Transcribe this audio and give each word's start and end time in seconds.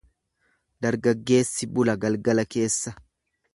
Dargaggeessi 0.85 1.69
bula 1.75 1.97
galgala 2.07 2.49
keessa. 2.57 2.97